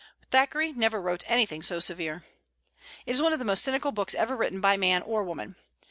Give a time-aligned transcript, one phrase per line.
[0.31, 2.23] Thackeray never wrote anything so severe.
[3.05, 5.57] It is one of the most cynical books ever written by man or woman.